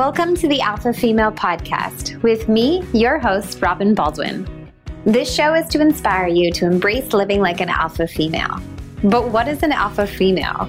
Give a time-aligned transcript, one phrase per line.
[0.00, 4.48] Welcome to the Alpha Female Podcast with me, your host, Robin Baldwin.
[5.04, 8.62] This show is to inspire you to embrace living like an alpha female.
[9.04, 10.62] But what is an alpha female?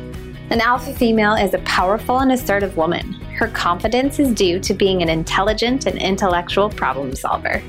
[0.49, 3.13] An alpha female is a powerful and assertive woman.
[3.13, 7.63] Her confidence is due to being an intelligent and intellectual problem solver.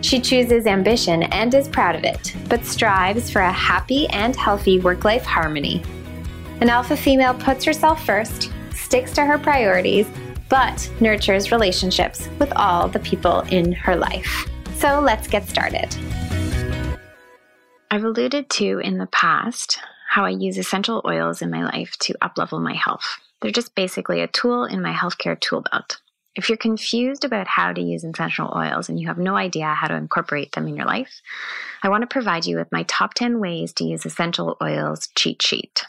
[0.00, 4.80] She chooses ambition and is proud of it, but strives for a happy and healthy
[4.80, 5.82] work life harmony.
[6.62, 10.06] An alpha female puts herself first, sticks to her priorities,
[10.48, 14.48] but nurtures relationships with all the people in her life.
[14.76, 15.96] So let's get started.
[17.90, 22.14] I've alluded to in the past how I use essential oils in my life to
[22.22, 23.18] uplevel my health.
[23.40, 26.00] They're just basically a tool in my healthcare tool belt.
[26.34, 29.86] If you're confused about how to use essential oils and you have no idea how
[29.86, 31.20] to incorporate them in your life,
[31.82, 35.40] I want to provide you with my top 10 ways to use essential oils cheat
[35.42, 35.84] sheet.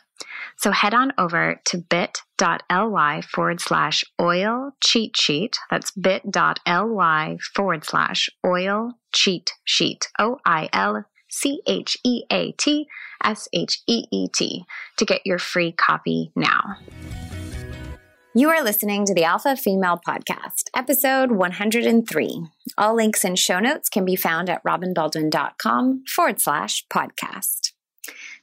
[0.58, 5.58] So head on over to bit.ly forward slash oil cheat sheet.
[5.70, 10.08] That's bit.ly forward slash oil cheat sheet.
[10.20, 12.88] O I L C H E A T
[13.24, 14.66] S H E E T
[14.98, 16.78] to get your free copy now.
[18.38, 22.48] You are listening to the Alpha Female Podcast, episode 103.
[22.78, 27.65] All links and show notes can be found at robinbaldwin.com forward slash podcast.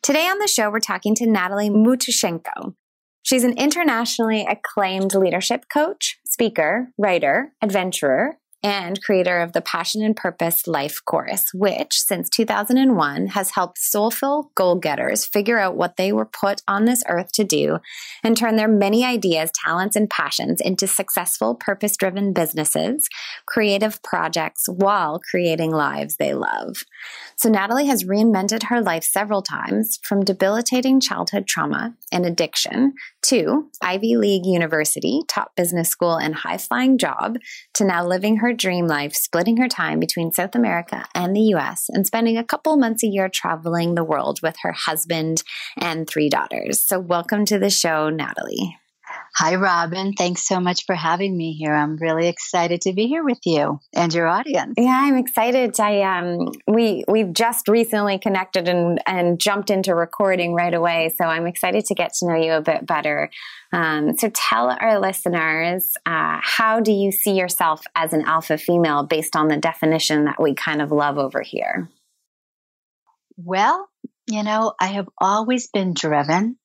[0.02, 2.74] Today on the show, we're talking to Natalie Matushenko.
[3.22, 10.16] She's an internationally acclaimed leadership coach, speaker, writer, adventurer, and creator of the Passion and
[10.16, 16.12] Purpose Life Course, which since 2001 has helped soulful goal getters figure out what they
[16.12, 17.78] were put on this earth to do
[18.22, 23.08] and turn their many ideas, talents, and passions into successful, purpose driven businesses,
[23.46, 26.84] creative projects, while creating lives they love.
[27.36, 33.68] So, Natalie has reinvented her life several times from debilitating childhood trauma and addiction to
[33.80, 37.36] Ivy League University, top business school, and high flying job
[37.74, 41.86] to now living her dream life, splitting her time between South America and the US
[41.88, 45.42] and spending a couple months a year traveling the world with her husband
[45.76, 46.86] and three daughters.
[46.86, 48.76] So, welcome to the show, Natalie.
[49.36, 50.12] Hi, Robin.
[50.12, 51.74] Thanks so much for having me here.
[51.74, 54.74] I'm really excited to be here with you and your audience.
[54.76, 55.78] Yeah, I'm excited.
[55.80, 61.24] I um, we we've just recently connected and and jumped into recording right away, so
[61.24, 63.30] I'm excited to get to know you a bit better.
[63.72, 69.02] Um, so, tell our listeners uh, how do you see yourself as an alpha female
[69.02, 71.88] based on the definition that we kind of love over here?
[73.36, 73.88] Well,
[74.30, 76.58] you know, I have always been driven.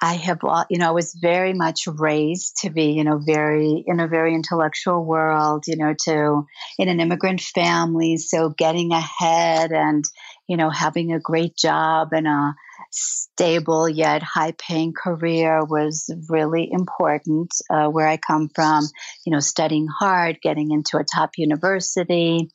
[0.00, 4.00] I have, you know, I was very much raised to be, you know, very in
[4.00, 6.44] a very intellectual world, you know, to
[6.78, 8.16] in an immigrant family.
[8.16, 10.04] So getting ahead and,
[10.48, 12.54] you know, having a great job and a
[12.90, 18.84] stable yet high paying career was really important uh, where I come from,
[19.24, 22.50] you know, studying hard, getting into a top university.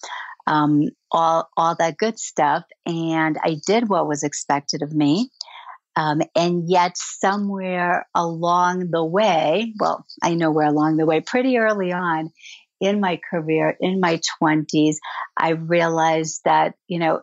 [0.45, 5.29] Um, all all that good stuff, and I did what was expected of me.
[5.97, 11.57] Um, and yet, somewhere along the way, well, I know we're along the way pretty
[11.57, 12.31] early on
[12.79, 14.97] in my career, in my 20s,
[15.35, 17.21] I realized that, you know,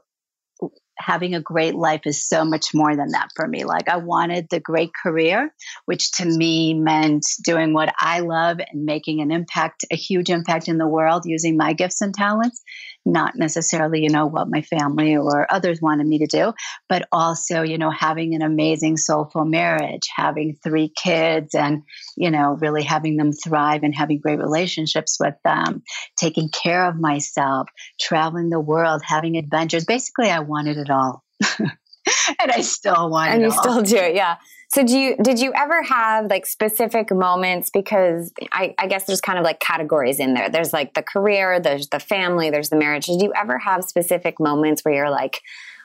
[0.96, 3.64] having a great life is so much more than that for me.
[3.64, 5.52] Like I wanted the great career,
[5.86, 10.68] which to me meant doing what I love and making an impact, a huge impact
[10.68, 12.62] in the world using my gifts and talents,
[13.04, 16.52] not necessarily, you know, what my family or others wanted me to do,
[16.88, 21.82] but also, you know, having an amazing soulful marriage, having three kids and,
[22.16, 25.82] you know, really having them thrive and having great relationships with them,
[26.18, 27.68] taking care of myself,
[28.00, 29.84] traveling the world, having adventures.
[29.84, 31.22] Basically, I wanted it all.
[31.58, 33.62] and I still want it and you all.
[33.62, 34.36] still do it, yeah.
[34.74, 39.20] So do you did you ever have like specific moments because I, I, guess there's
[39.20, 40.50] kind of like categories in there.
[40.50, 43.06] There's like the career, there's the family, there's the marriage.
[43.06, 45.42] Did you ever have specific moments where you're like,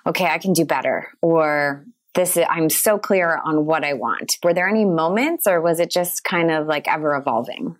[0.07, 1.85] okay, I can do better or
[2.15, 4.37] this is, I'm so clear on what I want.
[4.43, 7.75] Were there any moments or was it just kind of like ever evolving?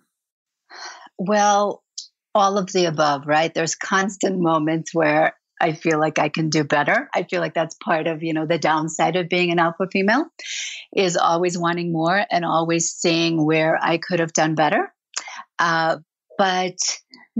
[1.18, 1.82] Well,
[2.36, 3.52] all of the above, right?
[3.52, 7.08] There's constant moments where I feel like I can do better.
[7.14, 10.26] I feel like that's part of, you know, the downside of being an alpha female
[10.96, 14.92] is always wanting more and always seeing where I could have done better.
[15.58, 15.98] Uh,
[16.38, 16.78] but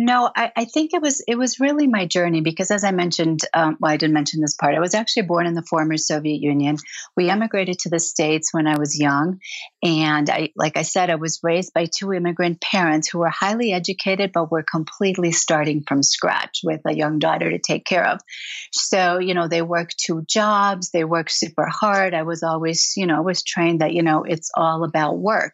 [0.03, 3.41] No, I, I, think it was it was really my journey because, as I mentioned,
[3.53, 4.75] um, well, I didn't mention this part.
[4.75, 6.79] I was actually born in the former Soviet Union.
[7.19, 9.41] We emigrated to the states when I was young,
[9.83, 13.75] and I, like I said, I was raised by two immigrant parents who were highly
[13.75, 18.21] educated, but were completely starting from scratch with a young daughter to take care of.
[18.73, 22.15] So, you know, they worked two jobs, they worked super hard.
[22.15, 25.53] I was always, you know, was trained that you know it's all about work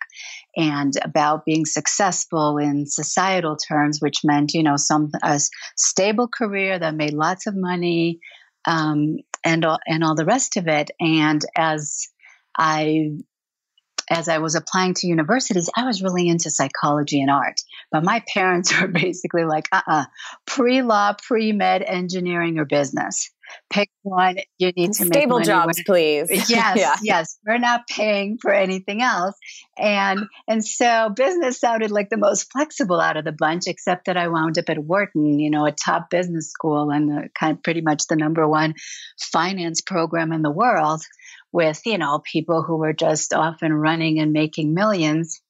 [0.56, 5.40] and about being successful in societal terms, which meant, you know, some a
[5.76, 8.20] stable career that made lots of money,
[8.66, 10.90] um, and all, and all the rest of it.
[10.98, 12.08] And as
[12.56, 13.10] I
[14.08, 17.60] as I was applying to universities, I was really into psychology and art.
[17.90, 20.04] But my parents were basically like, uh uh-uh, uh
[20.46, 23.30] pre law, pre med, engineering, or business
[23.70, 24.38] pick one.
[24.58, 26.28] You need to stable jobs, please.
[26.48, 26.96] Yes, yeah.
[27.02, 27.38] yes.
[27.46, 29.36] We're not paying for anything else,
[29.78, 34.16] and and so business sounded like the most flexible out of the bunch, except that
[34.16, 37.62] I wound up at Wharton, you know, a top business school and the, kind of
[37.62, 38.74] pretty much the number one
[39.20, 41.02] finance program in the world,
[41.52, 45.40] with you know people who were just off and running and making millions.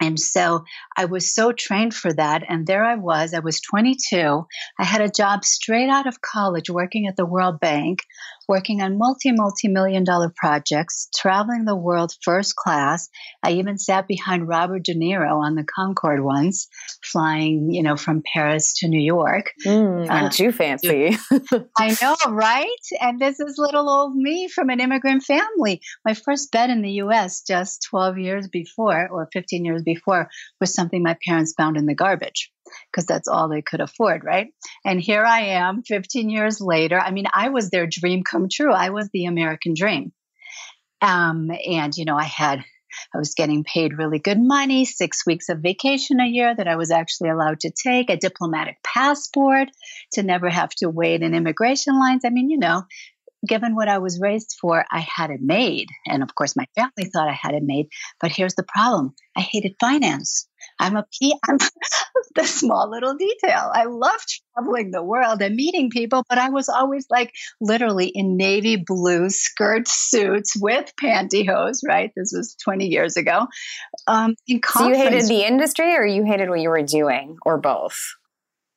[0.00, 0.64] And so
[0.96, 2.44] I was so trained for that.
[2.48, 3.34] And there I was.
[3.34, 4.46] I was 22.
[4.78, 8.04] I had a job straight out of college working at the World Bank
[8.48, 13.08] working on multi, multi million dollar projects, traveling the world first class.
[13.42, 16.68] I even sat behind Robert De Niro on the Concorde once,
[17.04, 19.52] flying, you know, from Paris to New York.
[19.66, 21.16] Mm, aren't uh, you fancy?
[21.78, 22.66] I know, right?
[23.00, 25.82] And this is little old me from an immigrant family.
[26.04, 30.30] My first bed in the US just 12 years before or 15 years before
[30.60, 32.50] was something my parents found in the garbage
[32.90, 34.48] because that's all they could afford, right?
[34.84, 36.98] And here I am 15 years later.
[36.98, 38.72] I mean, I was their dream come true.
[38.72, 40.12] I was the American dream.
[41.00, 42.64] Um, and, you know, I had,
[43.14, 46.76] I was getting paid really good money, six weeks of vacation a year that I
[46.76, 49.68] was actually allowed to take, a diplomatic passport
[50.14, 52.24] to never have to wait in immigration lines.
[52.24, 52.82] I mean, you know,
[53.46, 55.88] given what I was raised for, I had it made.
[56.06, 57.88] And of course, my family thought I had it made.
[58.20, 60.47] But here's the problem I hated finance.
[60.78, 61.34] I'm a P.
[61.48, 61.58] I'm
[62.34, 63.70] the small little detail.
[63.72, 64.20] I love
[64.54, 69.30] traveling the world and meeting people, but I was always like literally in navy blue
[69.30, 71.80] skirt suits with pantyhose.
[71.86, 73.46] Right, this was 20 years ago.
[74.06, 74.34] Um,
[74.66, 77.98] so you hated the industry, or you hated what you were doing, or both?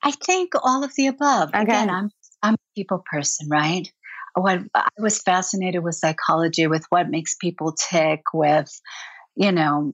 [0.03, 1.49] I think all of the above.
[1.49, 1.61] Okay.
[1.61, 2.09] Again, I'm
[2.41, 3.91] I'm a people person, right?
[4.33, 8.69] What I was fascinated with psychology, with what makes people tick, with
[9.35, 9.93] you know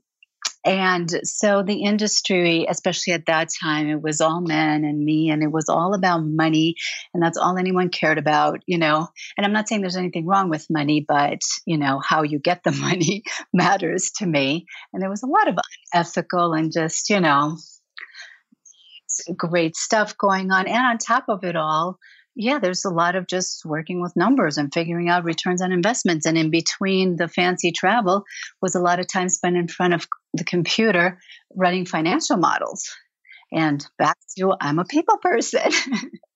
[0.66, 5.44] and so the industry, especially at that time, it was all men and me, and
[5.44, 6.76] it was all about money.
[7.14, 9.08] And that's all anyone cared about, you know.
[9.38, 12.64] And I'm not saying there's anything wrong with money, but, you know, how you get
[12.64, 13.24] the money
[13.54, 14.66] matters to me.
[14.94, 15.58] And there was a lot of
[15.94, 17.58] unethical and just, you know,
[19.36, 20.68] great stuff going on.
[20.68, 21.98] And on top of it all,
[22.38, 26.28] yeah, there's a lot of just working with numbers and figuring out returns on investments.
[26.28, 28.26] And in between the fancy travel
[28.62, 31.20] was a lot of time spent in front of the computer
[31.56, 32.96] running financial models.
[33.52, 35.72] And back to I'm a people person.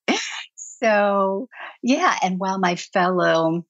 [0.56, 1.48] so,
[1.84, 2.18] yeah.
[2.24, 3.64] And while my fellow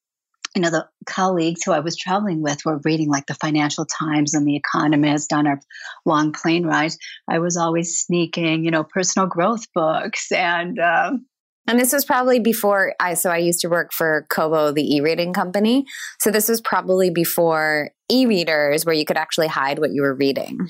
[0.55, 4.33] you know, the colleagues who I was traveling with were reading like the Financial Times
[4.33, 5.61] and The Economist on our
[6.05, 6.97] long plane rides.
[7.29, 11.25] I was always sneaking, you know, personal growth books and um,
[11.71, 14.99] and this was probably before I, so I used to work for Kobo, the e
[14.99, 15.85] reading company.
[16.19, 20.13] So this was probably before e readers where you could actually hide what you were
[20.13, 20.67] reading.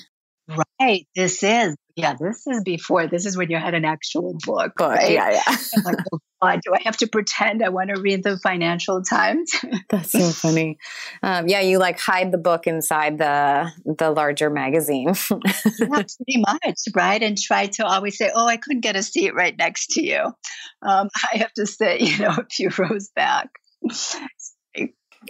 [0.80, 1.08] Right.
[1.16, 3.08] This is, yeah, this is before.
[3.08, 4.74] This is when you had an actual book.
[4.78, 5.12] Book, right?
[5.12, 5.58] yeah, yeah.
[5.86, 9.54] like, oh God, do I have to pretend I want to read the Financial Times?
[9.90, 10.78] That's so funny.
[11.22, 15.14] Um, yeah, you like hide the book inside the the larger magazine.
[15.30, 15.38] yeah,
[15.80, 17.22] pretty much, right?
[17.22, 20.34] And try to always say, "Oh, I couldn't get a seat right next to you."
[20.82, 23.50] Um, I have to sit, you know, a few rows back.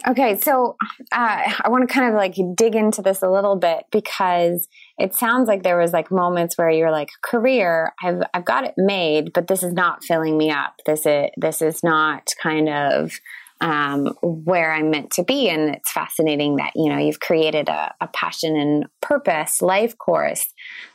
[0.08, 0.76] Okay, so
[1.12, 4.66] uh, I want to kind of like dig into this a little bit because
[4.98, 8.74] it sounds like there was like moments where you're like, career, I've I've got it
[8.76, 10.74] made, but this is not filling me up.
[10.86, 13.12] This is this is not kind of
[13.60, 15.48] um, where I'm meant to be.
[15.48, 20.46] And it's fascinating that you know you've created a, a passion and purpose life course.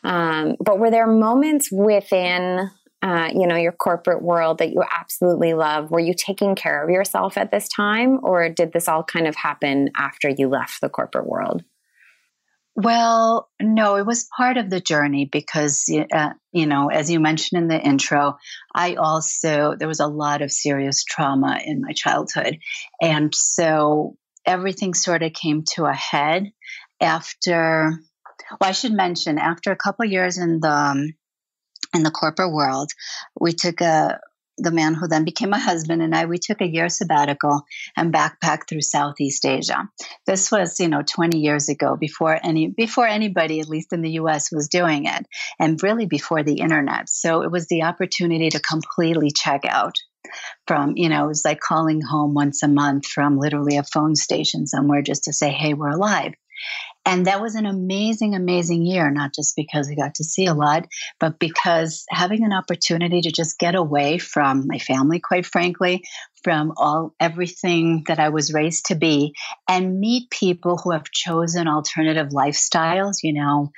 [0.04, 2.70] Um, but were there moments within
[3.04, 5.92] uh, you know, your corporate world that you absolutely love?
[5.92, 9.36] Were you taking care of yourself at this time, or did this all kind of
[9.36, 11.64] happen after you left the corporate world?
[12.80, 17.60] Well, no, it was part of the journey because, uh, you know, as you mentioned
[17.60, 18.38] in the intro,
[18.74, 22.60] I also, there was a lot of serious trauma in my childhood.
[23.02, 24.16] And so
[24.46, 26.52] everything sort of came to a head
[27.02, 28.00] after,
[28.62, 31.16] well, I should mention, after a couple years in the, um,
[31.96, 32.92] in the corporate world.
[33.40, 34.20] We took a
[34.58, 37.64] the man who then became my husband and I, we took a year sabbatical
[37.96, 39.90] and backpacked through Southeast Asia.
[40.26, 44.12] This was, you know, 20 years ago before any before anybody, at least in the
[44.12, 45.26] US, was doing it,
[45.60, 47.10] and really before the internet.
[47.10, 49.96] So it was the opportunity to completely check out
[50.66, 54.16] from, you know, it was like calling home once a month from literally a phone
[54.16, 56.34] station somewhere just to say, hey, we're alive.
[57.08, 60.54] And that was an amazing, amazing year, not just because we got to see a
[60.54, 60.88] lot,
[61.22, 66.04] but because having an opportunity to just get away from my family, quite frankly,
[66.44, 69.34] from all everything that I was raised to be,
[69.70, 73.72] and meet people who have chosen alternative lifestyles, you know,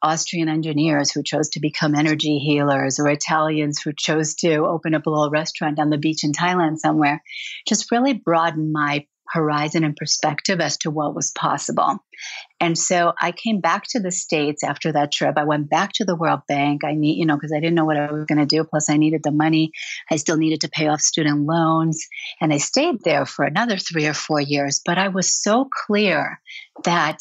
[0.00, 5.06] Austrian engineers who chose to become energy healers, or Italians who chose to open up
[5.06, 7.20] a little restaurant on the beach in Thailand somewhere,
[7.66, 11.98] just really broadened my horizon and perspective as to what was possible.
[12.60, 15.34] And so I came back to the States after that trip.
[15.36, 16.84] I went back to the World Bank.
[16.84, 18.64] I need, you know, because I didn't know what I was going to do.
[18.64, 19.72] Plus, I needed the money.
[20.10, 22.06] I still needed to pay off student loans.
[22.40, 24.80] And I stayed there for another three or four years.
[24.84, 26.40] But I was so clear
[26.84, 27.18] that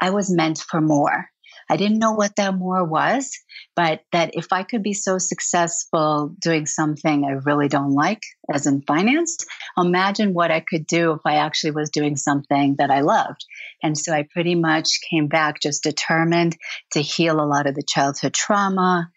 [0.00, 1.28] I was meant for more.
[1.70, 3.30] I didn't know what that more was,
[3.76, 8.22] but that if I could be so successful doing something I really don't like,
[8.52, 9.38] as in finance,
[9.78, 13.44] imagine what I could do if I actually was doing something that I loved.
[13.84, 16.56] And so I pretty much came back just determined
[16.94, 19.08] to heal a lot of the childhood trauma,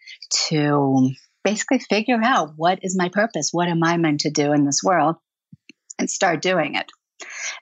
[0.48, 1.10] to
[1.42, 3.48] basically figure out what is my purpose?
[3.50, 5.16] What am I meant to do in this world?
[5.98, 6.90] And start doing it.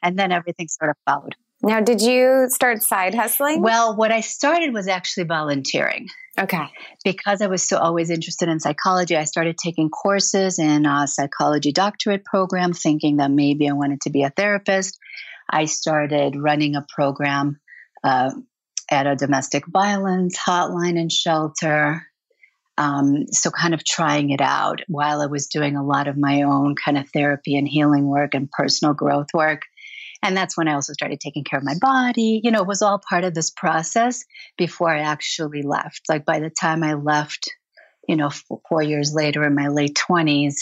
[0.03, 1.35] And then everything sort of followed.
[1.63, 3.63] Now, did you start side hustling?
[3.63, 6.09] Well, what I started was actually volunteering.
[6.39, 6.67] Okay.
[7.05, 11.73] Because I was so always interested in psychology, I started taking courses in a psychology
[11.73, 14.99] doctorate program, thinking that maybe I wanted to be a therapist.
[15.49, 17.61] I started running a program
[18.03, 18.33] uh,
[18.91, 22.07] at a domestic violence hotline and shelter.
[22.79, 26.43] Um, so, kind of trying it out while I was doing a lot of my
[26.43, 29.63] own kind of therapy and healing work and personal growth work.
[30.23, 32.41] And that's when I also started taking care of my body.
[32.43, 34.25] You know, it was all part of this process
[34.57, 36.03] before I actually left.
[36.09, 37.51] Like by the time I left,
[38.09, 38.31] you know,
[38.69, 40.57] four years later in my late 20s,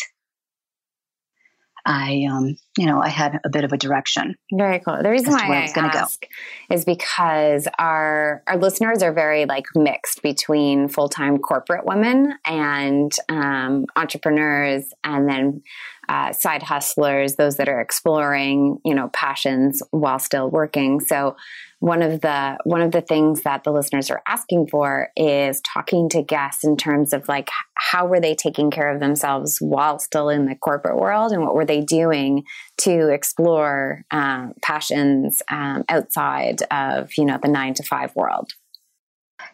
[1.87, 4.37] I, um, you know, I had a bit of a direction.
[4.53, 4.99] Very cool.
[5.03, 6.75] The reason why I, I ask go.
[6.75, 13.13] is because our our listeners are very like mixed between full time corporate women and
[13.29, 15.63] um, entrepreneurs, and then
[16.11, 20.99] uh, side hustlers, those that are exploring, you know, passions while still working.
[20.99, 21.37] So
[21.79, 26.09] one of the one of the things that the listeners are asking for is talking
[26.09, 30.29] to guests in terms of like how were they taking care of themselves while still
[30.29, 32.43] in the corporate world and what were they doing
[32.79, 38.53] to explore uh, passions um, outside of you know the nine to five world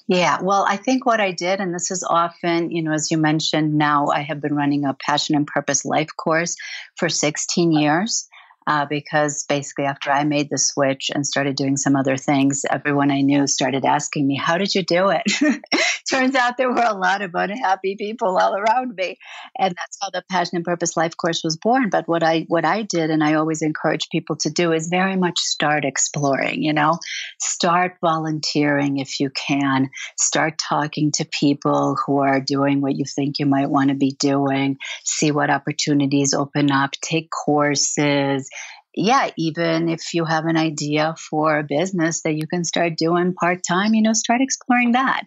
[0.07, 3.19] yeah, well, I think what I did, and this is often, you know, as you
[3.19, 6.57] mentioned, now I have been running a passion and purpose life course
[6.97, 8.29] for 16 years
[8.67, 13.11] uh, because basically after I made the switch and started doing some other things, everyone
[13.11, 15.23] I knew started asking me, How did you do it?
[16.11, 19.19] Turns out there were a lot of unhappy people all around me.
[19.59, 21.91] And that's how the Passion and Purpose Life course was born.
[21.91, 25.17] But what I what I did and I always encourage people to do is very
[25.17, 26.99] much start exploring, you know,
[27.41, 33.39] start volunteering if you can, start talking to people who are doing what you think
[33.39, 38.49] you might want to be doing, see what opportunities open up, take courses
[38.97, 43.35] yeah, even if you have an idea for a business that you can start doing
[43.35, 45.25] part time, you know, start exploring that.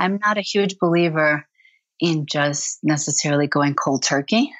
[0.00, 1.46] I'm not a huge believer
[2.00, 4.52] in just necessarily going cold turkey.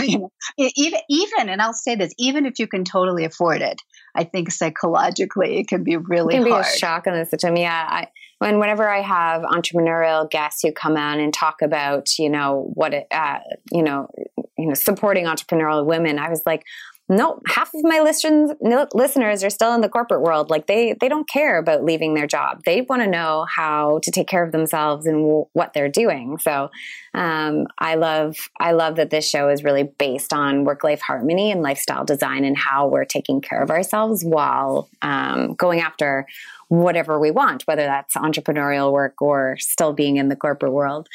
[0.00, 3.82] you know, even, even, and I'll say this, even if you can totally afford it,
[4.14, 6.64] I think psychologically it can be really it can hard.
[6.64, 7.56] be a shock in the system.
[7.56, 8.06] Yeah, I,
[8.38, 12.94] when whenever I have entrepreneurial guests who come on and talk about, you know, what
[12.94, 13.38] it, uh,
[13.72, 14.08] you know,
[14.58, 16.64] you know, supporting entrepreneurial women, I was like,
[17.08, 18.50] no, half of my listeners
[18.92, 20.50] listeners are still in the corporate world.
[20.50, 22.62] Like they they don't care about leaving their job.
[22.64, 26.38] They want to know how to take care of themselves and w- what they're doing.
[26.38, 26.70] So
[27.14, 31.52] um, I love I love that this show is really based on work life harmony
[31.52, 36.26] and lifestyle design and how we're taking care of ourselves while um, going after
[36.68, 41.08] whatever we want, whether that's entrepreneurial work or still being in the corporate world.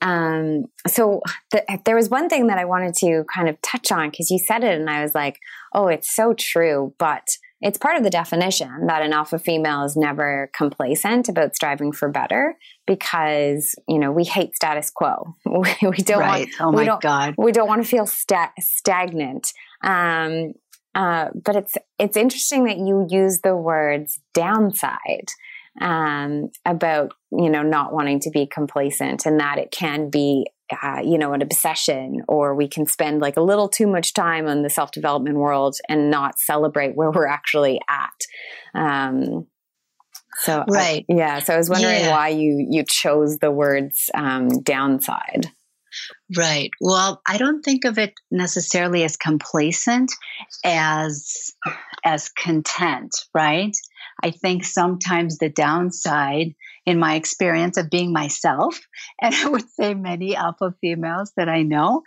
[0.00, 4.10] Um, so the, there was one thing that I wanted to kind of touch on
[4.10, 5.40] because you said it, and I was like,
[5.74, 7.26] "Oh, it's so true." But
[7.60, 12.08] it's part of the definition that an alpha female is never complacent about striving for
[12.08, 15.34] better because you know we hate status quo.
[15.44, 16.48] we, we don't right.
[16.60, 16.60] want.
[16.60, 17.34] Oh my god.
[17.36, 19.52] We don't want to feel sta- stagnant.
[19.82, 20.52] Um,
[20.98, 25.28] uh, but it's it's interesting that you use the words downside
[25.80, 30.44] um, about you know not wanting to be complacent and that it can be
[30.82, 34.48] uh, you know an obsession or we can spend like a little too much time
[34.48, 38.74] on the self development world and not celebrate where we're actually at.
[38.74, 39.46] Um,
[40.40, 41.04] so right.
[41.10, 42.10] I, yeah so i was wondering yeah.
[42.12, 45.50] why you you chose the words um, downside
[46.36, 46.70] Right.
[46.80, 50.12] Well, I don't think of it necessarily as complacent
[50.64, 51.52] as
[52.04, 53.74] as content, right?
[54.22, 56.54] I think sometimes the downside
[56.86, 58.78] in my experience of being myself,
[59.22, 62.02] and I would say many alpha females that I know,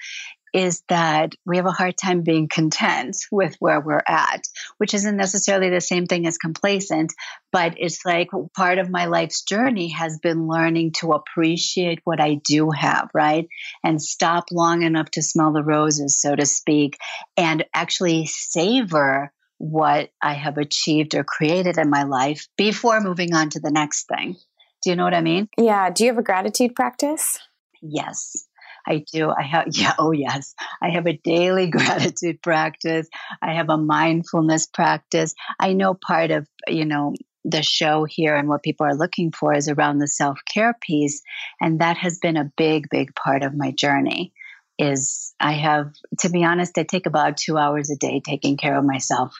[0.53, 4.43] is that we have a hard time being content with where we're at,
[4.77, 7.13] which isn't necessarily the same thing as complacent,
[7.51, 12.35] but it's like part of my life's journey has been learning to appreciate what I
[12.35, 13.47] do have, right?
[13.83, 16.97] And stop long enough to smell the roses, so to speak,
[17.37, 23.49] and actually savor what I have achieved or created in my life before moving on
[23.51, 24.35] to the next thing.
[24.83, 25.47] Do you know what I mean?
[25.57, 25.91] Yeah.
[25.91, 27.37] Do you have a gratitude practice?
[27.81, 28.47] Yes.
[28.87, 29.29] I do.
[29.29, 30.55] I have, yeah, oh, yes.
[30.81, 33.07] I have a daily gratitude practice.
[33.41, 35.33] I have a mindfulness practice.
[35.59, 39.55] I know part of, you know, the show here and what people are looking for
[39.55, 41.21] is around the self care piece.
[41.59, 44.33] And that has been a big, big part of my journey.
[44.77, 48.77] Is I have, to be honest, I take about two hours a day taking care
[48.77, 49.33] of myself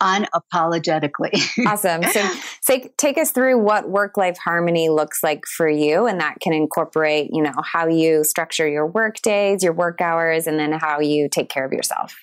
[0.00, 1.66] unapologetically.
[1.66, 2.02] awesome.
[2.02, 2.28] So,
[2.66, 6.52] take take us through what work life harmony looks like for you, and that can
[6.52, 11.00] incorporate, you know, how you structure your work days, your work hours, and then how
[11.00, 12.14] you take care of yourself.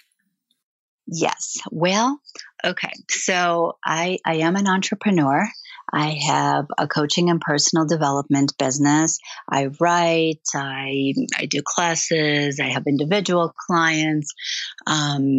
[1.08, 1.58] Yes.
[1.72, 2.20] Well,
[2.64, 2.92] okay.
[3.10, 5.48] So I I am an entrepreneur.
[5.94, 9.20] I have a coaching and personal development business.
[9.48, 14.34] I write, I, I do classes, I have individual clients.
[14.88, 15.38] Um,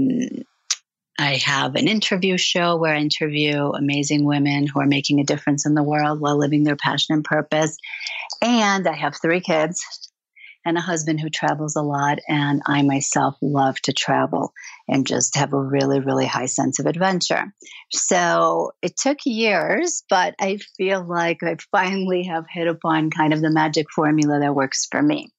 [1.19, 5.65] I have an interview show where I interview amazing women who are making a difference
[5.65, 7.77] in the world while living their passion and purpose.
[8.43, 9.83] And I have three kids
[10.67, 12.19] and a husband who travels a lot.
[12.29, 14.53] And I myself love to travel
[14.89, 17.55] and just have a really, really high sense of adventure.
[17.93, 23.41] So it took years, but I feel like I finally have hit upon kind of
[23.41, 25.31] the magic formula that works for me.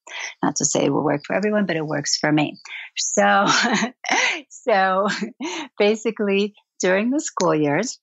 [0.41, 2.57] Not to say it will work for everyone, but it works for me.
[2.95, 3.47] So,
[4.49, 5.07] so
[5.77, 7.99] basically, during the school years,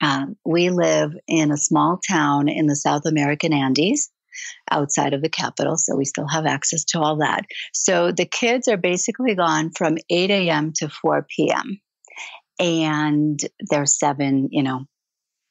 [0.00, 4.10] um, we live in a small town in the South American Andes
[4.70, 7.44] outside of the capital, so we still have access to all that.
[7.72, 10.72] So the kids are basically gone from 8 a.m.
[10.76, 11.80] to 4 p.m.
[12.58, 13.40] And
[13.70, 14.84] they're seven, you know,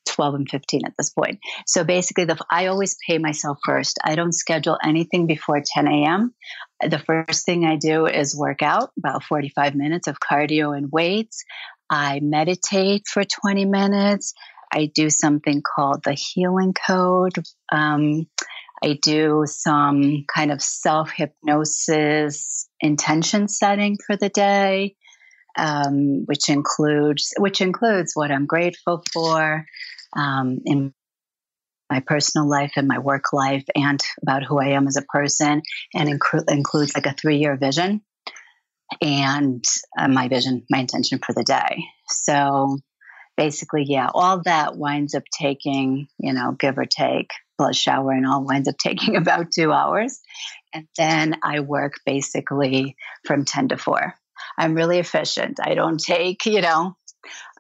[0.10, 1.40] 12 and 15 at this point.
[1.66, 3.98] So basically, the, I always pay myself first.
[4.04, 6.34] I don't schedule anything before 10 a.m.
[6.82, 11.44] The first thing I do is work out about 45 minutes of cardio and weights.
[11.90, 14.34] I meditate for 20 minutes.
[14.72, 17.44] I do something called the healing code.
[17.72, 18.28] Um,
[18.84, 24.96] I do some kind of self hypnosis intention setting for the day,
[25.58, 29.66] um, which includes which includes what I'm grateful for
[30.16, 30.94] um, in
[31.90, 35.62] my personal life and my work life, and about who I am as a person,
[35.94, 38.02] and inc- includes like a three year vision
[39.02, 39.64] and
[39.98, 41.84] uh, my vision, my intention for the day.
[42.08, 42.78] So
[43.38, 48.26] basically, yeah, all that winds up taking, you know, give or take, plus shower and
[48.26, 50.20] all winds up taking about two hours.
[50.74, 52.96] And then I work basically
[53.26, 54.14] from 10 to 4.
[54.58, 55.60] I'm really efficient.
[55.62, 56.96] I don't take, you know,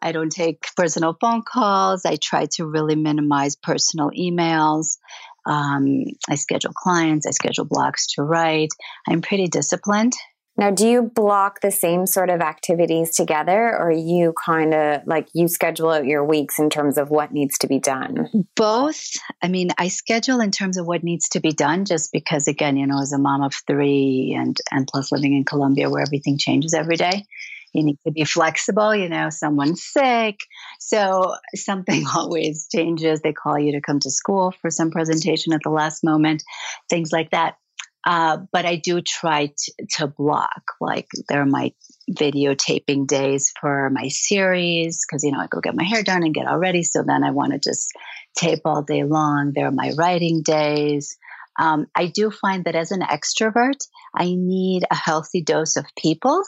[0.02, 2.06] I don't take personal phone calls.
[2.06, 4.98] I try to really minimize personal emails.
[5.46, 8.70] Um, I schedule clients, I schedule blocks to write.
[9.08, 10.14] I'm pretty disciplined
[10.60, 15.30] now, do you block the same sort of activities together or you kind of like
[15.34, 18.28] you schedule out your weeks in terms of what needs to be done?
[18.58, 19.14] Both.
[19.42, 22.76] I mean, I schedule in terms of what needs to be done just because again,
[22.76, 26.38] you know, as a mom of 3 and and plus living in Colombia where everything
[26.38, 27.24] changes every day,
[27.72, 30.42] you need to be flexible, you know, someone's sick.
[30.82, 33.22] So something always changes.
[33.22, 36.44] They call you to come to school for some presentation at the last moment,
[36.90, 37.56] things like that.
[38.06, 41.74] Uh, but I do try to, to block, like there are my
[42.10, 46.34] videotaping days for my series because, you know, I go get my hair done and
[46.34, 46.84] get all ready.
[46.84, 47.90] So then I want to just
[48.38, 49.52] tape all day long.
[49.54, 51.18] There are my writing days.
[51.60, 53.86] Um, I do find that as an extrovert,
[54.16, 56.42] I need a healthy dose of people.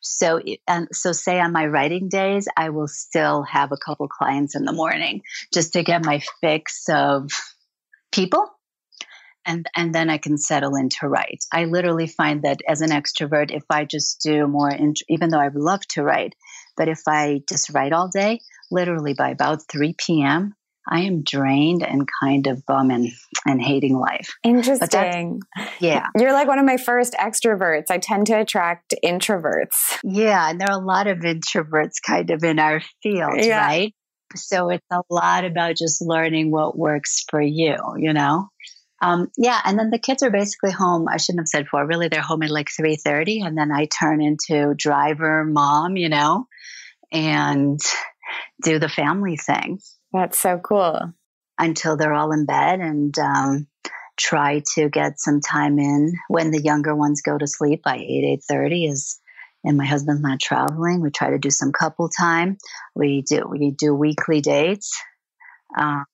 [0.00, 4.56] So, and so say on my writing days, I will still have a couple clients
[4.56, 5.22] in the morning
[5.54, 7.30] just to get my fix of
[8.12, 8.50] people
[9.46, 11.44] and and then I can settle into write.
[11.52, 14.70] I literally find that as an extrovert, if I just do more,
[15.08, 16.34] even though I love to write,
[16.76, 20.54] but if I just write all day, literally by about 3 p.m.,
[20.88, 23.08] I am drained and kind of bum and,
[23.44, 24.34] and hating life.
[24.44, 25.40] Interesting.
[25.80, 26.06] Yeah.
[26.16, 27.90] You're like one of my first extroverts.
[27.90, 29.98] I tend to attract introverts.
[30.04, 30.48] Yeah.
[30.48, 33.66] And there are a lot of introverts kind of in our field, yeah.
[33.66, 33.94] right?
[34.36, 38.48] So it's a lot about just learning what works for you, you know?
[39.02, 41.06] Um, yeah, and then the kids are basically home.
[41.08, 41.86] I shouldn't have said four.
[41.86, 46.08] Really, they're home at like three thirty, and then I turn into driver, mom, you
[46.08, 46.46] know,
[47.12, 47.78] and
[48.62, 49.80] do the family thing.
[50.12, 51.12] That's so cool.
[51.58, 53.66] Until they're all in bed, and um,
[54.16, 58.24] try to get some time in when the younger ones go to sleep by eight
[58.24, 58.86] eight thirty.
[58.86, 59.20] Is
[59.62, 61.02] and my husband's not traveling.
[61.02, 62.56] We try to do some couple time.
[62.94, 64.98] We do we do weekly dates.
[65.76, 66.04] Um,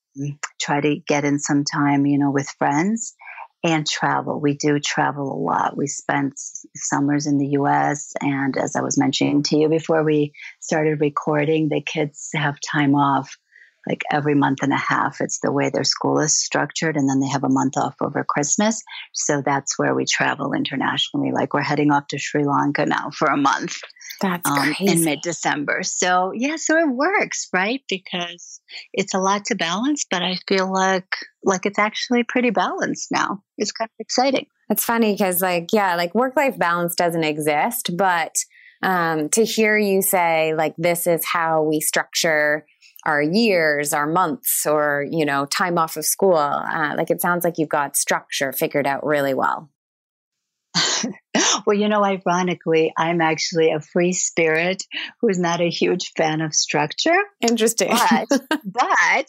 [0.59, 3.15] try to get in some time, you know, with friends
[3.63, 4.39] and travel.
[4.39, 5.77] We do travel a lot.
[5.77, 6.33] We spent
[6.75, 8.13] summers in the US.
[8.19, 12.95] And as I was mentioning to you before we started recording, the kids have time
[12.95, 13.37] off
[13.87, 15.19] like every month and a half.
[15.19, 16.95] It's the way their school is structured.
[16.95, 18.81] And then they have a month off over Christmas.
[19.13, 21.31] So that's where we travel internationally.
[21.31, 23.79] Like we're heading off to Sri Lanka now for a month.
[24.21, 25.83] That's um, in mid December.
[25.83, 27.81] So, yeah, so it works, right?
[27.89, 28.61] Because
[28.93, 31.07] it's a lot to balance, but I feel like
[31.43, 33.43] like it's actually pretty balanced now.
[33.57, 34.45] It's kind of exciting.
[34.69, 38.33] It's funny because, like, yeah, like work life balance doesn't exist, but
[38.81, 42.65] um, to hear you say, like, this is how we structure
[43.05, 46.35] our years, our months, or, you know, time off of school.
[46.37, 49.69] Uh, like it sounds like you've got structure figured out really well.
[51.65, 54.83] well, you know, ironically, I'm actually a free spirit
[55.21, 57.15] who's not a huge fan of structure.
[57.41, 57.89] Interesting.
[57.89, 59.27] But, but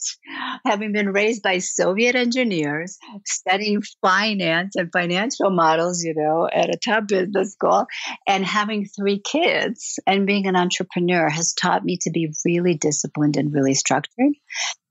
[0.65, 6.77] having been raised by Soviet engineers, studying finance and financial models, you know, at a
[6.77, 7.85] top business school,
[8.27, 13.37] and having three kids and being an entrepreneur has taught me to be really disciplined
[13.37, 14.33] and really structured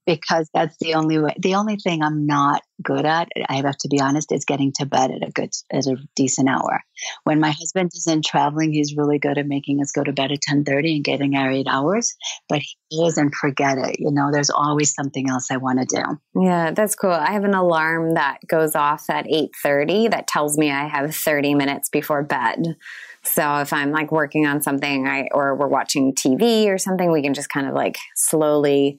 [0.07, 1.35] because that's the only way.
[1.39, 4.87] The only thing I'm not good at, I have to be honest, is getting to
[4.87, 6.83] bed at a good, at a decent hour.
[7.25, 10.43] When my husband isn't traveling, he's really good at making us go to bed at
[10.43, 12.15] ten thirty and getting our eight hours.
[12.49, 13.97] But he doesn't forget it.
[13.99, 16.43] You know, there's always something else I want to do.
[16.43, 17.11] Yeah, that's cool.
[17.11, 21.15] I have an alarm that goes off at eight thirty that tells me I have
[21.15, 22.77] thirty minutes before bed.
[23.23, 27.23] So if I'm like working on something, I or we're watching TV or something, we
[27.23, 28.99] can just kind of like slowly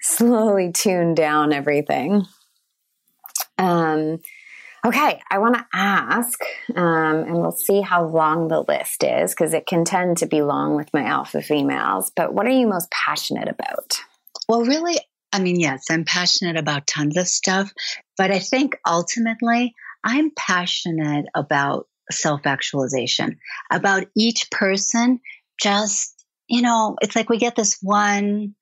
[0.00, 2.26] slowly tune down everything.
[3.58, 4.20] Um,
[4.84, 6.38] okay, I want to ask,
[6.74, 10.42] um, and we'll see how long the list is because it can tend to be
[10.42, 12.12] long with my alpha females.
[12.14, 14.00] But what are you most passionate about?
[14.48, 14.98] Well, really,
[15.32, 17.72] I mean, yes, I'm passionate about tons of stuff,
[18.16, 23.38] but I think ultimately I'm passionate about self actualization,
[23.72, 25.20] about each person
[25.60, 28.54] just, you know, it's like we get this one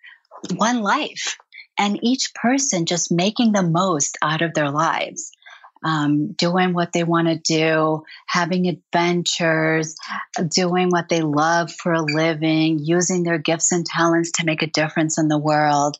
[0.56, 1.36] one life
[1.78, 5.30] and each person just making the most out of their lives.
[5.84, 9.96] Um, doing what they want to do, having adventures,
[10.54, 14.68] doing what they love for a living, using their gifts and talents to make a
[14.68, 15.98] difference in the world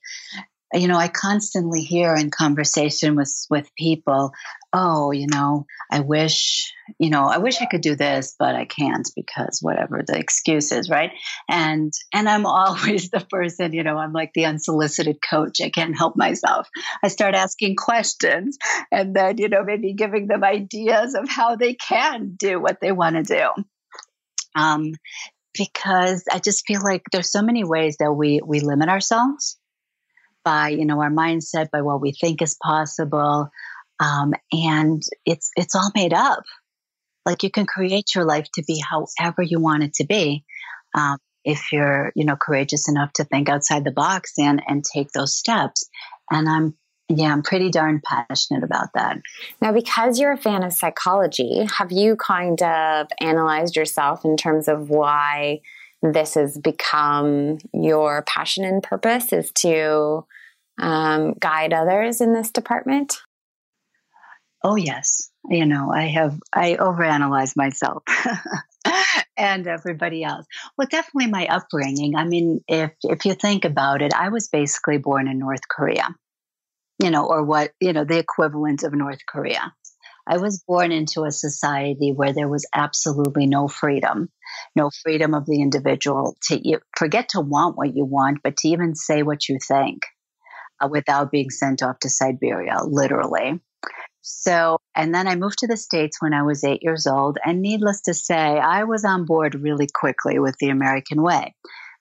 [0.74, 4.33] you know, I constantly hear in conversation with with people,
[4.73, 8.65] oh, you know, I wish, you know, I wish I could do this, but I
[8.65, 11.13] can't because whatever the excuse is, right?
[11.49, 15.61] And and I'm always the person, you know, I'm like the unsolicited coach.
[15.61, 16.69] I can't help myself.
[17.03, 18.57] I start asking questions
[18.91, 22.93] and then, you know, maybe giving them ideas of how they can do what they
[22.93, 23.65] want to do.
[24.55, 24.93] Um,
[25.55, 29.59] because I just feel like there's so many ways that we we limit ourselves
[30.45, 33.51] by you know our mindset by what we think is possible
[34.03, 36.43] um, and it's it's all made up.
[37.25, 40.45] Like you can create your life to be however you want it to be
[40.95, 45.12] um, if you're you know courageous enough to think outside the box and and take
[45.12, 45.88] those steps.
[46.31, 46.75] And i'm
[47.09, 49.19] yeah i'm pretty darn passionate about that.
[49.61, 54.67] Now because you're a fan of psychology have you kind of analyzed yourself in terms
[54.67, 55.61] of why
[56.03, 60.27] this has become your passion and purpose is to
[60.79, 63.19] um, guide others in this department?
[64.64, 65.31] Oh, yes.
[65.48, 68.05] You know, I have, I overanalyze myself
[69.37, 70.46] and everybody else.
[70.79, 72.14] Well, definitely my upbringing.
[72.14, 76.07] I mean, if, if you think about it, I was basically born in North Korea,
[77.03, 79.72] you know, or what, you know, the equivalent of North Korea.
[80.27, 84.29] I was born into a society where there was absolutely no freedom,
[84.77, 88.94] no freedom of the individual to forget to want what you want, but to even
[88.94, 90.03] say what you think
[90.81, 93.61] uh, without being sent off to Siberia, literally.
[94.23, 97.39] So, and then I moved to the States when I was eight years old.
[97.45, 101.55] And needless to say, I was on board really quickly with the American way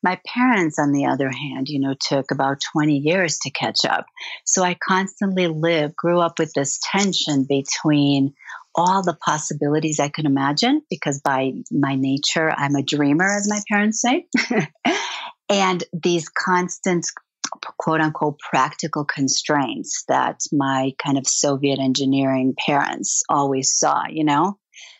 [0.03, 4.05] My parents, on the other hand, you know, took about 20 years to catch up.
[4.45, 8.33] So I constantly lived, grew up with this tension between
[8.75, 13.61] all the possibilities I could imagine because by my nature, I'm a dreamer, as my
[13.69, 14.27] parents say.
[15.49, 17.05] and these constant
[17.77, 24.57] quote unquote practical constraints that my kind of Soviet engineering parents always saw, you know?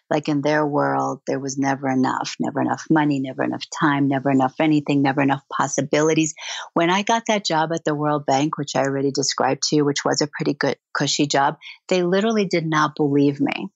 [0.10, 4.30] Like in their world, there was never enough, never enough money, never enough time, never
[4.30, 6.34] enough anything, never enough possibilities.
[6.74, 9.86] When I got that job at the World Bank, which I already described to you,
[9.86, 11.56] which was a pretty good, cushy job,
[11.88, 13.70] they literally did not believe me.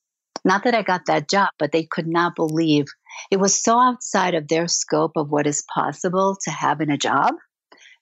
[0.43, 2.85] Not that I got that job, but they could not believe
[3.31, 6.97] it was so outside of their scope of what is possible to have in a
[6.97, 7.33] job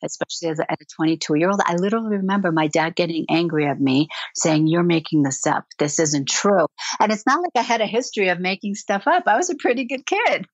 [0.03, 1.61] especially as a, a 22 year old.
[1.65, 5.65] I literally remember my dad getting angry at me saying, You're making this up.
[5.79, 6.65] This isn't true.
[6.99, 9.23] And it's not like I had a history of making stuff up.
[9.27, 10.45] I was a pretty good kid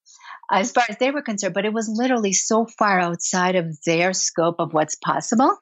[0.52, 4.14] as far as they were concerned, but it was literally so far outside of their
[4.14, 5.56] scope of what's possible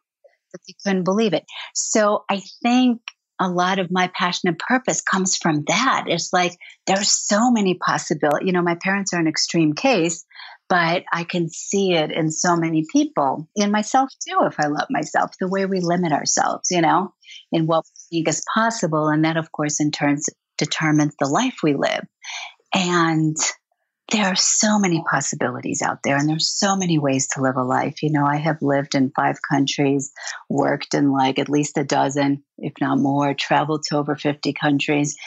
[0.53, 1.43] that they couldn't believe it.
[1.73, 3.01] So I think
[3.39, 6.05] a lot of my passion and purpose comes from that.
[6.07, 8.47] It's like there's so many possibilities.
[8.47, 10.25] You know, my parents are an extreme case,
[10.69, 14.87] but I can see it in so many people, in myself too, if I love
[14.89, 17.13] myself, the way we limit ourselves, you know,
[17.51, 19.07] in what we think is possible.
[19.07, 20.17] And that, of course, in turn
[20.57, 22.03] determines the life we live.
[22.73, 23.35] And
[24.11, 27.63] there are so many possibilities out there, and there's so many ways to live a
[27.63, 28.01] life.
[28.01, 30.11] You know, I have lived in five countries,
[30.49, 35.17] worked in like at least a dozen, if not more, traveled to over 50 countries,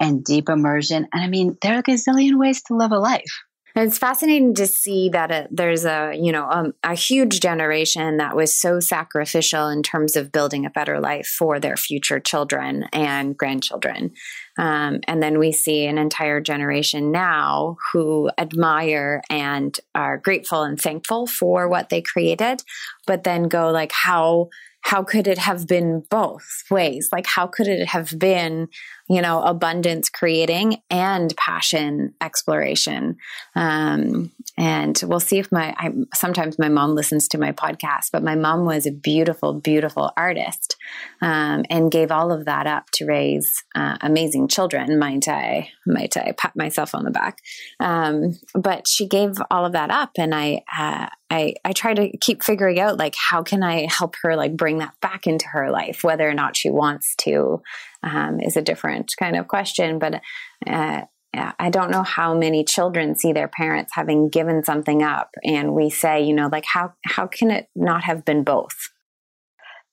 [0.00, 1.08] and deep immersion.
[1.12, 3.42] And I mean, there are a gazillion ways to live a life.
[3.74, 8.54] It's fascinating to see that there's a you know um, a huge generation that was
[8.54, 14.12] so sacrificial in terms of building a better life for their future children and grandchildren,
[14.58, 20.80] um, and then we see an entire generation now who admire and are grateful and
[20.80, 22.62] thankful for what they created,
[23.06, 24.48] but then go like how
[24.82, 27.08] how could it have been both ways?
[27.12, 28.68] Like, how could it have been,
[29.12, 33.18] you know, abundance creating and passion exploration?
[33.54, 38.22] Um, and we'll see if my, I, sometimes my mom listens to my podcast, but
[38.22, 40.76] my mom was a beautiful, beautiful artist
[41.20, 44.98] um, and gave all of that up to raise uh, amazing children.
[44.98, 47.38] Might I, might I pat myself on the back?
[47.80, 52.16] Um, but she gave all of that up, and I, uh, I, I try to
[52.18, 55.70] keep figuring out like how can I help her like bring that back into her
[55.70, 57.62] life, whether or not she wants to
[58.02, 59.98] um, is a different kind of question.
[59.98, 60.20] But
[60.66, 61.02] uh,
[61.34, 65.90] I don't know how many children see their parents having given something up, and we
[65.90, 68.76] say, you know, like how how can it not have been both?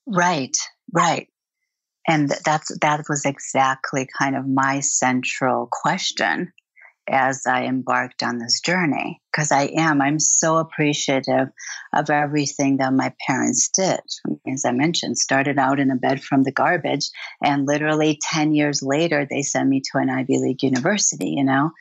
[0.06, 0.56] Right,
[0.92, 1.28] right,
[2.06, 6.52] and that's that was exactly kind of my central question
[7.10, 10.00] as I embarked on this journey because I am.
[10.00, 11.48] I'm so appreciative
[11.92, 14.00] of everything that my parents did.
[14.46, 17.10] As I mentioned, started out in a bed from the garbage,
[17.42, 21.72] and literally 10 years later, they sent me to an Ivy League university, you know,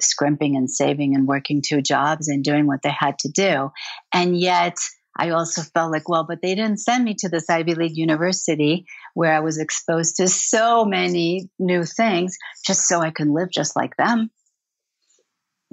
[0.00, 3.70] scrimping and saving and working two jobs and doing what they had to do.
[4.12, 4.76] And yet,
[5.16, 8.84] I also felt like, well, but they didn't send me to this Ivy League university
[9.14, 13.76] where I was exposed to so many new things just so I can live just
[13.76, 14.30] like them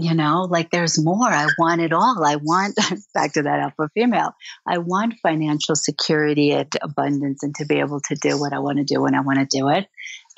[0.02, 1.30] you know like there's more.
[1.30, 2.24] I want it all.
[2.26, 2.78] I want
[3.14, 4.34] back to that alpha female
[4.68, 8.78] i want financial security and abundance and to be able to do what i want
[8.78, 9.88] to do when i want to do it.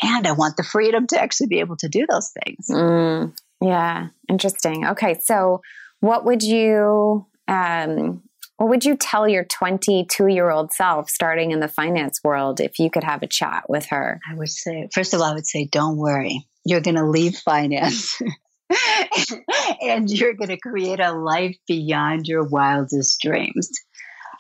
[0.02, 2.68] And i want the freedom to actually be able to do those things.
[2.70, 4.08] Mm, yeah.
[4.30, 4.88] Interesting.
[4.88, 5.20] Okay.
[5.24, 5.62] So
[6.00, 8.24] what would you um
[8.58, 12.80] what would you tell your 22 year old self starting in the finance world if
[12.80, 14.20] you could have a chat with her?
[14.30, 16.48] I would say, first of all, I would say, don't worry.
[16.64, 18.22] You're going to leave finance
[19.82, 23.70] and you're going to create a life beyond your wildest dreams.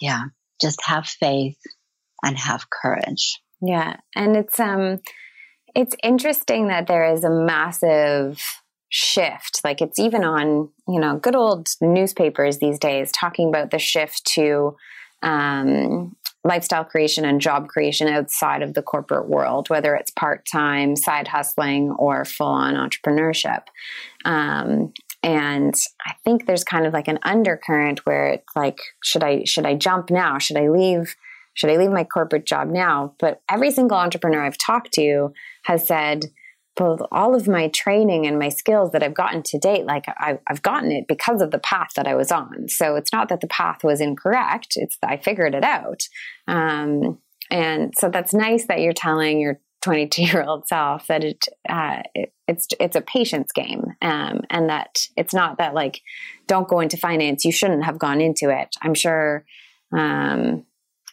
[0.02, 0.24] Yeah,
[0.62, 1.58] just have faith
[2.24, 3.39] and have courage.
[3.62, 5.00] Yeah, and it's um
[5.76, 8.41] it's interesting that there is a massive
[8.96, 13.80] shift like it's even on you know good old newspapers these days talking about the
[13.80, 14.76] shift to
[15.24, 20.95] um, lifestyle creation and job creation outside of the corporate world, whether it's part time,
[20.95, 23.63] side hustling, or full on entrepreneurship.
[24.25, 25.73] Um, and
[26.06, 29.75] I think there's kind of like an undercurrent where it's like, should I should I
[29.75, 30.38] jump now?
[30.38, 31.15] Should I leave?
[31.53, 33.13] Should I leave my corporate job now?
[33.19, 36.25] But every single entrepreneur I've talked to has said,
[36.76, 40.40] both all of my training and my skills that I've gotten to date, like I,
[40.48, 42.68] have gotten it because of the path that I was on.
[42.68, 46.02] So it's not that the path was incorrect; it's I figured it out.
[46.48, 47.20] Um,
[47.52, 52.02] and so that's nice that you're telling your 22 year old self that it, uh,
[52.16, 56.02] it, it's it's a patience game um, and that it's not that like
[56.48, 59.46] don't go into finance you shouldn't have gone into it i'm sure
[59.92, 60.66] um,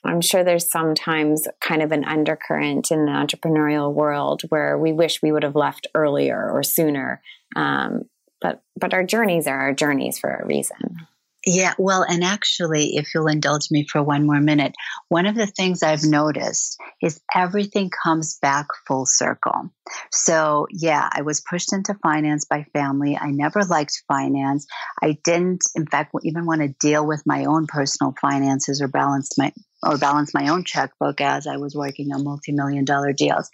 [0.05, 5.23] i'm sure there's sometimes kind of an undercurrent in the entrepreneurial world where we wish
[5.23, 7.23] we would have left earlier or sooner.
[7.57, 8.03] Um,
[8.41, 11.07] but but our journeys are our journeys for a reason
[11.47, 14.75] yeah, well, and actually, if you'll indulge me for one more minute,
[15.09, 19.71] one of the things I've noticed is everything comes back full circle.
[20.13, 23.17] So, yeah, I was pushed into finance by family.
[23.19, 24.67] I never liked finance.
[25.03, 29.31] I didn't, in fact, even want to deal with my own personal finances or balance
[29.39, 33.49] my or balance my own checkbook as I was working on multi-million dollar deals.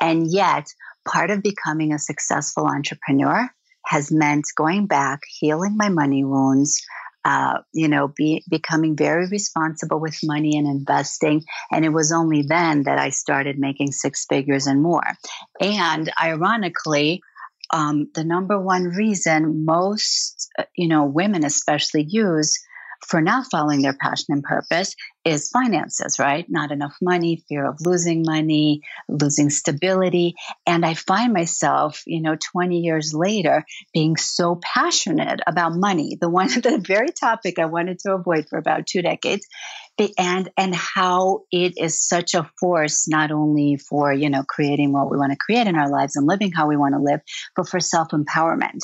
[0.00, 0.64] And yet,
[1.06, 3.50] part of becoming a successful entrepreneur
[3.84, 6.82] has meant going back, healing my money wounds,
[7.26, 11.42] uh, you know, be, becoming very responsible with money and investing.
[11.72, 15.02] And it was only then that I started making six figures and more.
[15.60, 17.20] And ironically,
[17.72, 22.60] um, the number one reason most, uh, you know, women especially use
[23.08, 26.44] for not following their passion and purpose is finances, right?
[26.48, 30.34] Not enough money, fear of losing money, losing stability.
[30.66, 36.28] And I find myself, you know, 20 years later being so passionate about money, the
[36.28, 39.46] one, the very topic I wanted to avoid for about two decades.
[39.98, 44.92] The And, and how it is such a force, not only for, you know, creating
[44.92, 47.20] what we want to create in our lives and living how we want to live,
[47.54, 48.80] but for self empowerment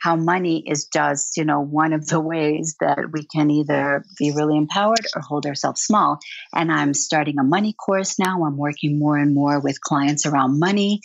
[0.00, 4.32] how money is just, you know, one of the ways that we can either be
[4.32, 6.18] really empowered or hold ourselves small.
[6.54, 8.44] And I'm starting a money course now.
[8.44, 11.00] I'm working more and more with clients around money.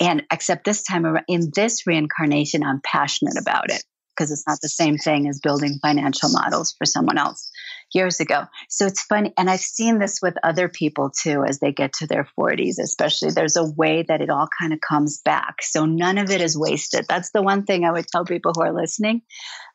[0.00, 3.82] And except this time around in this reincarnation, I'm passionate about it
[4.16, 7.50] because it's not the same thing as building financial models for someone else
[7.92, 8.44] years ago.
[8.68, 9.32] So it's funny.
[9.36, 13.30] And I've seen this with other people too as they get to their 40s, especially.
[13.30, 15.62] There's a way that it all kind of comes back.
[15.62, 17.06] So none of it is wasted.
[17.08, 19.22] That's the one thing I would tell people who are listening.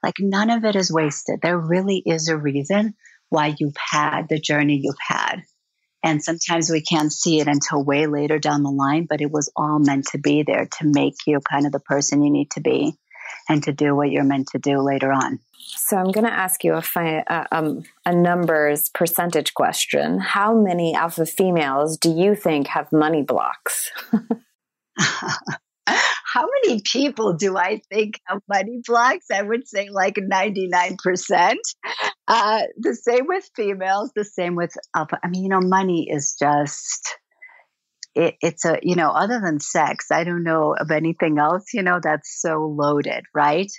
[0.04, 1.40] Like, none of it is wasted.
[1.42, 2.96] There really is a reason
[3.30, 5.44] why you've had the journey you've had.
[6.04, 9.52] And sometimes we can't see it until way later down the line, but it was
[9.56, 12.62] all meant to be there to make you kind of the person you need to
[12.62, 12.98] be
[13.52, 15.40] and to do what you're meant to do later on.
[15.58, 20.20] So I'm going to ask you a, fi- uh, um, a numbers percentage question.
[20.20, 23.92] How many alpha females do you think have money blocks?
[25.86, 29.26] How many people do I think have money blocks?
[29.34, 31.56] I would say like 99%.
[32.28, 35.20] Uh, the same with females, the same with alpha.
[35.22, 37.18] I mean, you know, money is just
[38.16, 41.84] it, it's a you know other than sex i don't know of anything else you
[41.84, 43.72] know that's so loaded right?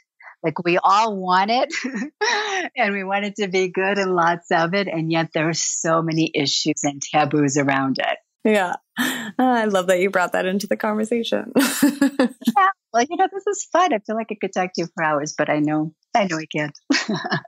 [0.43, 1.73] Like we all want it
[2.77, 5.55] and we want it to be good and lots of it and yet there are
[5.55, 8.19] so many issues and taboos around it.
[8.45, 8.75] Yeah.
[8.99, 11.53] Ah, I love that you brought that into the conversation.
[11.57, 13.95] Yeah well you know this is fun.
[13.95, 16.39] I feel like i could talk to you for hours but i know i know
[16.39, 16.79] i can't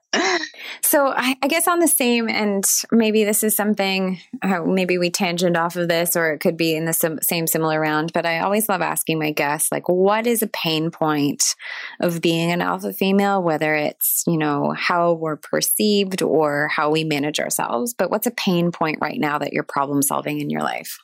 [0.82, 5.10] So I, I, guess on the same, and maybe this is something, uh, maybe we
[5.10, 8.12] tangent off of this, or it could be in the sim- same similar round.
[8.12, 11.56] But I always love asking my guests, like, what is a pain point
[12.00, 13.42] of being an alpha female?
[13.42, 18.32] Whether it's you know how we're perceived or how we manage ourselves, but what's a
[18.32, 21.00] pain point right now that you're problem solving in your life?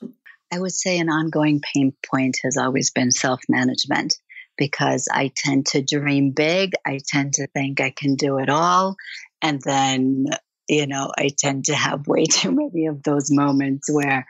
[0.52, 4.18] I would say an ongoing pain point has always been self management
[4.60, 6.72] because I tend to dream big.
[6.86, 8.94] I tend to think I can do it all.
[9.40, 10.26] And then,
[10.68, 14.26] you know, I tend to have way too many of those moments where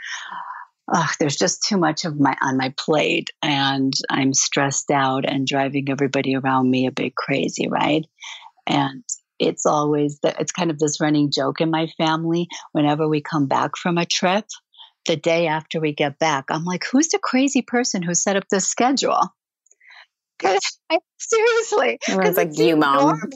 [0.93, 5.47] oh, there's just too much of my on my plate and I'm stressed out and
[5.47, 8.07] driving everybody around me a bit crazy, right?
[8.67, 9.03] And
[9.41, 13.47] it's always the, it's kind of this running joke in my family whenever we come
[13.47, 14.45] back from a trip
[15.07, 18.45] the day after we get back i'm like who's the crazy person who set up
[18.51, 19.33] this schedule
[21.19, 23.29] seriously it's like you mom normal.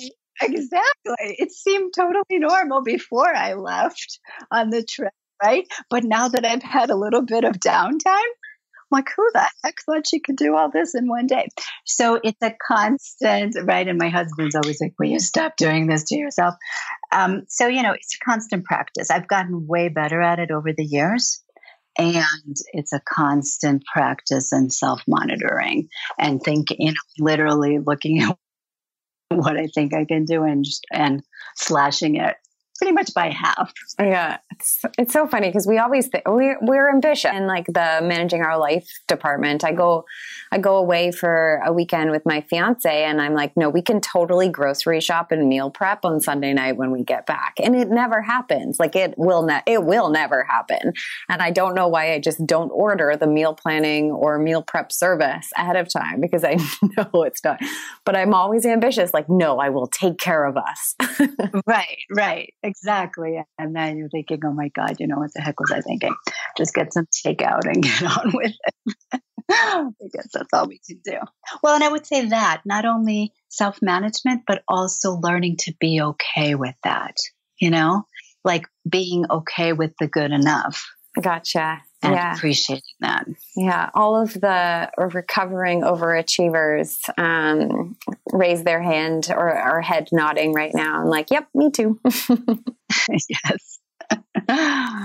[0.42, 1.36] Exactly.
[1.38, 4.18] It seemed totally normal before I left
[4.50, 5.12] on the trip,
[5.42, 5.66] right?
[5.90, 9.76] But now that I've had a little bit of downtime, I'm like, who the heck
[9.86, 11.48] thought she could do all this in one day?
[11.84, 13.86] So it's a constant, right?
[13.86, 16.54] And my husband's always like, will you stop doing this to yourself?
[17.12, 19.10] Um, so, you know, it's a constant practice.
[19.10, 21.43] I've gotten way better at it over the years.
[21.98, 28.36] And it's a constant practice and self monitoring and think, you know, literally looking at
[29.30, 31.22] what I think I can do and and
[31.56, 32.36] slashing it
[32.78, 33.72] pretty much by half.
[33.98, 38.00] Yeah, it's it's so funny because we always think we're we're ambitious in like the
[38.02, 39.64] managing our life department.
[39.64, 40.04] I go
[40.50, 44.00] I go away for a weekend with my fiance, and I'm like, no, we can
[44.00, 47.88] totally grocery shop and meal prep on Sunday night when we get back, and it
[47.88, 48.78] never happens.
[48.78, 50.92] Like it will ne- it will never happen,
[51.28, 54.92] and I don't know why I just don't order the meal planning or meal prep
[54.92, 56.56] service ahead of time because I
[56.96, 57.60] know it's not.
[58.04, 59.14] But I'm always ambitious.
[59.14, 60.94] Like, no, I will take care of us.
[61.66, 62.52] right, right.
[62.64, 63.38] Exactly.
[63.58, 66.14] And then you're thinking, oh my God, you know, what the heck was I thinking?
[66.56, 69.20] Just get some takeout and get on with it.
[69.50, 71.18] I guess that's all we can do.
[71.62, 76.00] Well, and I would say that not only self management, but also learning to be
[76.00, 77.16] okay with that,
[77.60, 78.04] you know,
[78.44, 80.86] like being okay with the good enough.
[81.20, 81.82] Gotcha.
[82.04, 82.34] And yeah.
[82.34, 83.26] appreciating that.
[83.56, 83.90] Yeah.
[83.94, 87.96] All of the recovering overachievers um,
[88.32, 91.00] raise their hand or, or head nodding right now.
[91.00, 91.98] I'm like, yep, me too.
[93.08, 93.80] yes.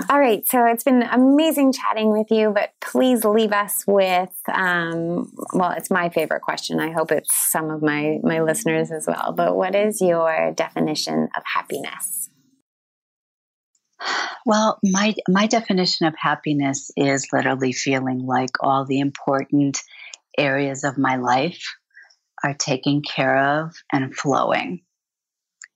[0.10, 0.44] All right.
[0.48, 5.90] So it's been amazing chatting with you, but please leave us with, um, well, it's
[5.90, 6.80] my favorite question.
[6.80, 9.34] I hope it's some of my, my listeners as well.
[9.36, 12.30] But what is your definition of happiness?
[14.46, 19.82] Well, my my definition of happiness is literally feeling like all the important
[20.38, 21.64] areas of my life
[22.44, 24.82] are taken care of and flowing.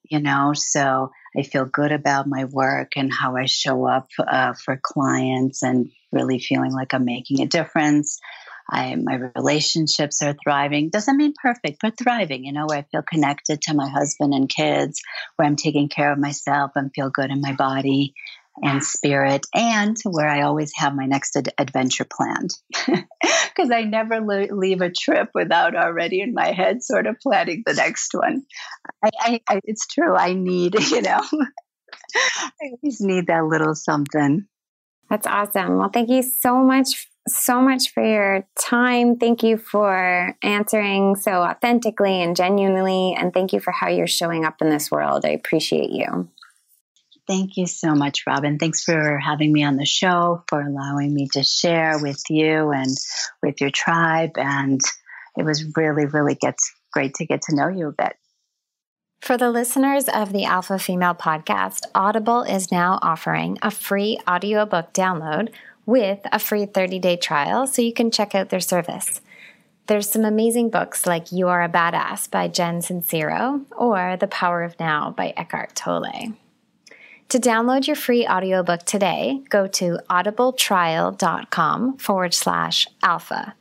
[0.09, 4.53] You know, so I feel good about my work and how I show up uh,
[4.53, 8.19] for clients and really feeling like I'm making a difference.
[8.73, 10.89] I, my relationships are thriving.
[10.89, 14.49] Doesn't mean perfect, but thriving, you know, where I feel connected to my husband and
[14.49, 14.99] kids,
[15.35, 18.15] where I'm taking care of myself and feel good in my body
[18.63, 22.49] and spirit, and where I always have my next ad- adventure planned.
[23.55, 27.61] Because I never le- leave a trip without already in my head sort of planning
[27.63, 28.41] the next one.
[29.03, 30.15] I, I, I, it's true.
[30.15, 31.21] I need, you know,
[32.15, 34.47] I always need that little something.
[35.07, 35.77] That's awesome.
[35.77, 39.17] Well, thank you so much so much for your time.
[39.17, 43.15] Thank you for answering so authentically and genuinely.
[43.17, 45.25] And thank you for how you're showing up in this world.
[45.25, 46.29] I appreciate you.
[47.25, 48.59] Thank you so much, Robin.
[48.59, 52.95] Thanks for having me on the show, for allowing me to share with you and
[53.41, 54.31] with your tribe.
[54.35, 54.81] And
[55.37, 58.17] it was really, really gets great to get to know you a bit.
[59.21, 64.91] For the listeners of the Alpha Female podcast, Audible is now offering a free audiobook
[64.91, 65.53] download
[65.85, 69.21] with a free 30 day trial so you can check out their service.
[69.87, 74.63] There's some amazing books like You Are a Badass by Jen Sincero or The Power
[74.63, 76.33] of Now by Eckhart Tolle.
[77.29, 83.55] To download your free audiobook today, go to audibletrial.com forward slash alpha.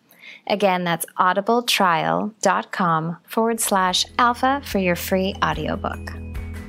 [0.47, 6.12] Again, that's audibletrial.com forward slash alpha for your free audiobook.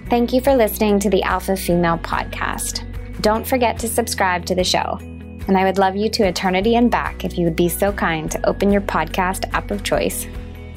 [0.10, 2.84] Thank you for listening to the Alpha Female Podcast.
[3.22, 5.00] Don't forget to subscribe to the show.
[5.48, 8.32] And I would love you to eternity and back if you would be so kind
[8.32, 10.28] to open your podcast app of choice.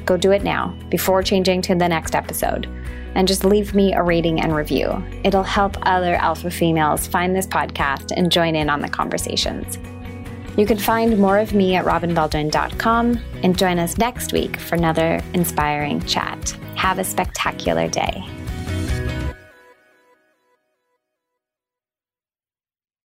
[0.05, 2.67] Go do it now before changing to the next episode.
[3.15, 5.03] And just leave me a rating and review.
[5.25, 9.79] It'll help other alpha females find this podcast and join in on the conversations.
[10.57, 15.23] You can find more of me at robinbaldwin.com and join us next week for another
[15.35, 16.51] inspiring chat.
[16.77, 18.25] Have a spectacular day.